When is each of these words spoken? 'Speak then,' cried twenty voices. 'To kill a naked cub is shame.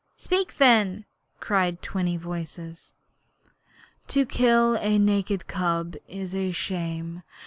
'Speak 0.15 0.57
then,' 0.57 1.05
cried 1.39 1.79
twenty 1.83 2.17
voices. 2.17 2.93
'To 4.07 4.25
kill 4.25 4.75
a 4.77 4.97
naked 4.97 5.45
cub 5.45 5.95
is 6.07 6.55
shame. 6.55 7.21